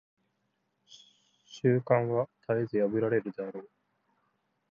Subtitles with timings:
[1.45, 3.69] 習慣は絶えず破られるであろう。